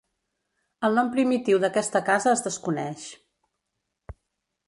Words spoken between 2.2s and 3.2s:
es desconeix.